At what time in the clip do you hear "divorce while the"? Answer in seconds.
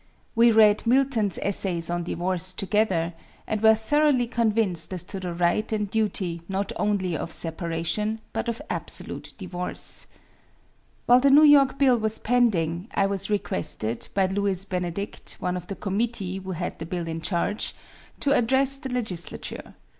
9.37-11.29